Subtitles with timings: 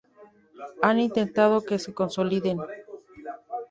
[0.81, 2.57] han intentado que se consoliden